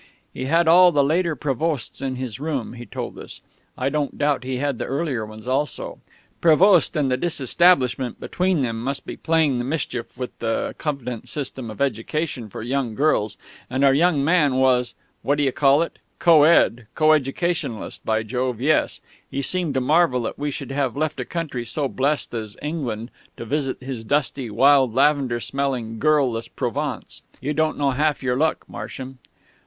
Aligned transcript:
He 0.33 0.45
had 0.45 0.67
all 0.67 0.91
the 0.91 1.03
later 1.03 1.35
Prévosts 1.35 2.01
in 2.01 2.15
his 2.15 2.39
room, 2.39 2.73
he 2.73 2.87
told 2.87 3.19
us 3.19 3.41
(I 3.77 3.89
don't 3.89 4.17
doubt 4.17 4.43
he 4.43 4.57
had 4.57 4.79
the 4.79 4.85
earlier 4.85 5.27
ones 5.27 5.47
also); 5.47 5.99
Prévost 6.41 6.95
and 6.95 7.11
the 7.11 7.17
Disestablishment 7.17 8.19
between 8.19 8.63
them 8.63 8.83
must 8.83 9.05
be 9.05 9.15
playing 9.15 9.59
the 9.59 9.63
mischief 9.63 10.17
with 10.17 10.35
the 10.39 10.73
convent 10.79 11.29
system 11.29 11.69
of 11.69 11.79
education 11.79 12.49
for 12.49 12.63
young 12.63 12.95
girls; 12.95 13.37
and 13.69 13.83
our 13.85 13.93
young 13.93 14.23
man 14.23 14.55
was 14.55 14.95
what 15.21 15.35
d'you 15.35 15.51
call 15.51 15.83
it? 15.83 15.99
'Co 16.17 16.45
ed' 16.45 16.87
co 16.95 17.11
educationalist 17.13 18.03
by 18.03 18.23
Jove, 18.23 18.59
yes!... 18.59 19.01
He 19.29 19.43
seemed 19.43 19.75
to 19.75 19.81
marvel 19.81 20.23
that 20.23 20.39
we 20.39 20.49
should 20.49 20.71
have 20.71 20.97
left 20.97 21.19
a 21.19 21.25
country 21.25 21.63
so 21.63 21.87
blessed 21.87 22.33
as 22.33 22.57
England 22.59 23.11
to 23.37 23.45
visit 23.45 23.77
his 23.83 24.03
dusty, 24.03 24.49
wild 24.49 24.95
lavender 24.95 25.39
smelling, 25.39 25.99
girl 25.99 26.31
less 26.31 26.47
Provence.... 26.47 27.21
You 27.39 27.53
don't 27.53 27.77
know 27.77 27.91
half 27.91 28.23
your 28.23 28.35
luck, 28.35 28.65
Marsham.... 28.67 29.19